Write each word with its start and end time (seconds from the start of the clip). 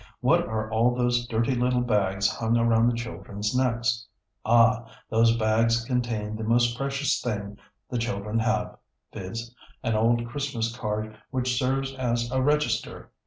What 0.19 0.47
are 0.47 0.67
all 0.71 0.95
those 0.95 1.27
dirty 1.27 1.53
little 1.53 1.81
bags 1.81 2.27
hung 2.27 2.57
around 2.57 2.87
the 2.87 2.95
children's 2.95 3.55
necks? 3.55 4.07
Ah! 4.43 4.87
those 5.11 5.37
bags 5.37 5.85
contain 5.85 6.35
the 6.35 6.43
most 6.43 6.75
precious 6.75 7.21
thing 7.21 7.59
the 7.87 7.99
children 7.99 8.39
have, 8.39 8.79
viz., 9.13 9.53
an 9.83 9.93
old 9.93 10.27
Christmas 10.27 10.75
card 10.75 11.15
which 11.29 11.55
serves 11.55 11.93
as 11.93 12.31
a 12.31 12.41
register. 12.41 13.11